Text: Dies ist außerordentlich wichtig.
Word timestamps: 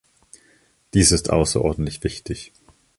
Dies 0.95 1.11
ist 1.11 1.29
außerordentlich 1.29 2.03
wichtig. 2.03 2.53